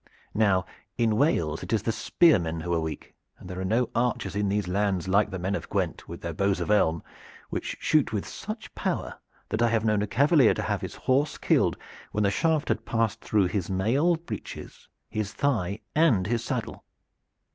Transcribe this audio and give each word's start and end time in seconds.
Now 0.33 0.65
in 0.97 1.15
Wales 1.15 1.61
it 1.61 1.71
is 1.71 1.83
the 1.83 1.91
spearmen 1.91 2.61
who 2.61 2.73
are 2.73 2.79
weak, 2.81 3.13
and 3.37 3.47
there 3.47 3.59
are 3.59 3.63
no 3.63 3.91
archers 3.93 4.35
in 4.35 4.49
these 4.49 4.67
islands 4.67 5.07
like 5.07 5.29
the 5.29 5.37
men 5.37 5.53
of 5.53 5.69
Gwent 5.69 6.07
with 6.09 6.21
their 6.21 6.33
bows 6.33 6.59
of 6.59 6.71
elm, 6.71 7.03
which 7.51 7.77
shoot 7.79 8.11
with 8.11 8.27
such 8.27 8.73
power 8.73 9.19
that 9.49 9.61
I 9.61 9.67
have 9.69 9.85
known 9.85 10.01
a 10.01 10.07
cavalier 10.07 10.55
to 10.55 10.63
have 10.63 10.81
his 10.81 10.95
horse 10.95 11.37
killed 11.37 11.77
when 12.13 12.23
the 12.23 12.31
shaft 12.31 12.69
had 12.69 12.83
passed 12.83 13.21
through 13.21 13.45
his 13.45 13.69
mail 13.69 14.15
breeches, 14.15 14.87
his 15.07 15.33
thigh 15.33 15.81
and 15.93 16.25
his 16.25 16.43
saddle. 16.43 16.83